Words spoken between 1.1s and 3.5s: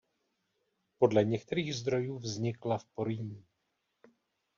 některých zdrojů vznikla v Porýní.